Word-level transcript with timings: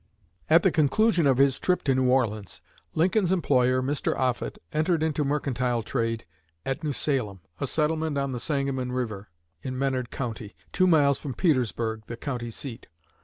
At 0.49 0.63
the 0.63 0.71
conclusion 0.71 1.27
of 1.27 1.37
his 1.37 1.59
trip 1.59 1.83
to 1.83 1.93
New 1.93 2.09
Orleans, 2.09 2.59
Lincoln's 2.95 3.31
employer, 3.31 3.83
Mr. 3.83 4.17
Offutt, 4.17 4.57
entered 4.73 5.03
into 5.03 5.23
mercantile 5.23 5.83
trade 5.83 6.25
at 6.65 6.83
New 6.83 6.91
Salem, 6.91 7.41
a 7.59 7.67
settlement 7.67 8.17
on 8.17 8.31
the 8.31 8.39
Sangamon 8.39 8.91
river, 8.91 9.29
in 9.61 9.77
Menard 9.77 10.09
County, 10.09 10.55
two 10.71 10.87
miles 10.87 11.19
from 11.19 11.35
Petersburg, 11.35 12.01
the 12.07 12.17
county 12.17 12.49
seat. 12.49 12.87